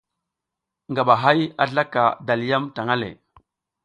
Ngaba 0.91 1.15
hay 1.23 1.39
a 1.61 1.63
zlaka 1.69 2.05
dalyam 2.27 2.63
tang 2.75 2.91
le. 3.01 3.09